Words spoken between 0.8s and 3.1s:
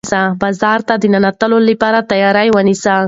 ته د ننوتلو لپاره تیاری ونیسه.